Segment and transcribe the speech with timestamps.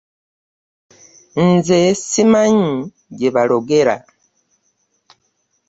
[1.51, 2.71] Nze ssimanyi
[3.17, 3.95] gye balogera.